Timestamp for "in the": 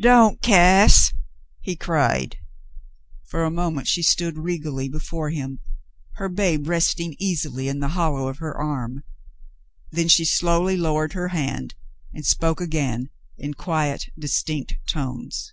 7.68-7.88